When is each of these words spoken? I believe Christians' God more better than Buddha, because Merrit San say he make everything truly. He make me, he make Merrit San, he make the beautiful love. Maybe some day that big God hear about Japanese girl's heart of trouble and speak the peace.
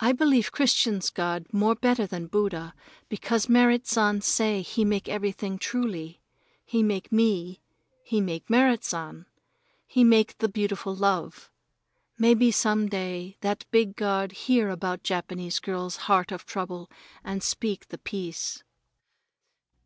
I 0.00 0.12
believe 0.12 0.52
Christians' 0.52 1.10
God 1.10 1.44
more 1.52 1.74
better 1.74 2.06
than 2.06 2.28
Buddha, 2.28 2.72
because 3.10 3.46
Merrit 3.46 3.86
San 3.86 4.22
say 4.22 4.62
he 4.62 4.86
make 4.86 5.06
everything 5.06 5.58
truly. 5.58 6.22
He 6.64 6.82
make 6.82 7.12
me, 7.12 7.60
he 8.02 8.22
make 8.22 8.48
Merrit 8.48 8.82
San, 8.82 9.26
he 9.86 10.02
make 10.02 10.38
the 10.38 10.48
beautiful 10.48 10.94
love. 10.94 11.50
Maybe 12.18 12.50
some 12.50 12.88
day 12.88 13.36
that 13.42 13.66
big 13.70 13.96
God 13.96 14.32
hear 14.32 14.70
about 14.70 15.02
Japanese 15.02 15.58
girl's 15.60 15.96
heart 16.08 16.32
of 16.32 16.46
trouble 16.46 16.90
and 17.22 17.42
speak 17.42 17.88
the 17.88 17.98
peace. 17.98 18.62